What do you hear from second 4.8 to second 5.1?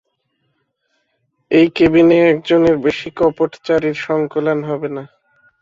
না।